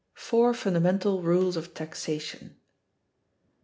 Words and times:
Four 0.15 0.55
fundamental 0.55 1.21
rules 1.21 1.55
of 1.55 1.75
Taxation. 1.75 2.55